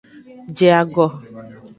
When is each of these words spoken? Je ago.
Je 0.55 0.67
ago. 0.79 1.05